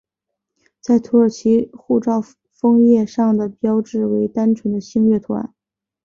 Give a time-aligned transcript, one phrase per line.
[0.79, 5.53] 在土耳其护照封页上的标志为单纯的星月图案。